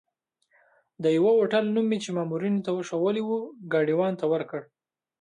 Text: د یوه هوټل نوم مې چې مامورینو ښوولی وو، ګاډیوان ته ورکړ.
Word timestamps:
د 1.03 1.05
یوه 1.17 1.31
هوټل 1.39 1.65
نوم 1.75 1.85
مې 1.89 1.97
چې 2.03 2.09
مامورینو 2.17 2.59
ښوولی 2.87 3.23
وو، 3.25 3.39
ګاډیوان 3.71 4.13
ته 4.19 4.25
ورکړ. 4.33 4.61